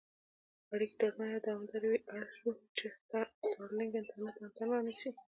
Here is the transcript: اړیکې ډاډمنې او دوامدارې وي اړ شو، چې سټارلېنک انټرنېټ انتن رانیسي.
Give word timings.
اړیکې 0.73 0.95
ډاډمنې 1.01 1.33
او 1.35 1.41
دوامدارې 1.45 1.87
وي 1.89 1.99
اړ 2.17 2.23
شو، 2.37 2.49
چې 2.77 2.85
سټارلېنک 3.01 3.93
انټرنېټ 4.01 4.35
انتن 4.43 4.67
رانیسي. 4.73 5.09